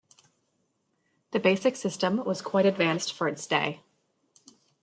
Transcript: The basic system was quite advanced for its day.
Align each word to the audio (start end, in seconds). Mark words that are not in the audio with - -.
The 1.29 1.39
basic 1.39 1.75
system 1.75 2.25
was 2.25 2.41
quite 2.41 2.65
advanced 2.65 3.13
for 3.13 3.27
its 3.27 3.45
day. 3.45 3.83